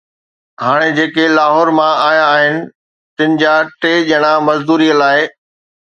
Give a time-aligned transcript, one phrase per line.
[0.63, 2.57] هاڻي جيڪي لاهور مان آيا آهن،
[3.21, 5.21] تن جا ٽي ڄڻا مزدوريءَ لاءِ